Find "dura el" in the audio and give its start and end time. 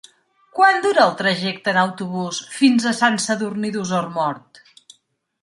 0.85-1.11